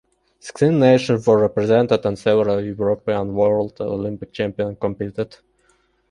Sixteen 0.39 0.79
nations 0.79 1.27
were 1.27 1.39
represented 1.39 2.03
and 2.07 2.17
several 2.17 2.59
European, 2.59 3.35
World, 3.35 3.73
and 3.79 3.89
Olympic 3.89 4.33
Champions 4.33 4.79
competed. 4.81 5.37